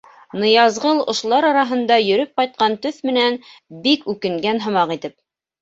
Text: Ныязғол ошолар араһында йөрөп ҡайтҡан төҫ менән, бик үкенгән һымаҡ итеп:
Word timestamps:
Ныязғол 0.43 1.01
ошолар 1.13 1.47
араһында 1.49 1.99
йөрөп 2.05 2.33
ҡайтҡан 2.41 2.79
төҫ 2.87 2.97
менән, 3.11 3.39
бик 3.85 4.11
үкенгән 4.15 4.65
һымаҡ 4.67 4.97
итеп: 5.01 5.17